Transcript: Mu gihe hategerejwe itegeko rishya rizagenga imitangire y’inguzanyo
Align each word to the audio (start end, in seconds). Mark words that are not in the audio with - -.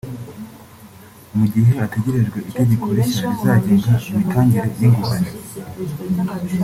Mu 1.37 1.45
gihe 1.53 1.71
hategerejwe 1.81 2.37
itegeko 2.49 2.85
rishya 2.97 3.25
rizagenga 3.33 3.91
imitangire 4.09 4.67
y’inguzanyo 4.79 5.31